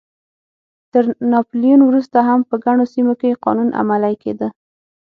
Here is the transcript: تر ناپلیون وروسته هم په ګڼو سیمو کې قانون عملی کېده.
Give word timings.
تر 0.91 1.03
ناپلیون 1.31 1.81
وروسته 1.85 2.17
هم 2.27 2.39
په 2.49 2.55
ګڼو 2.65 2.85
سیمو 2.93 3.13
کې 3.21 3.39
قانون 3.45 3.69
عملی 3.81 4.13
کېده. 4.23 4.47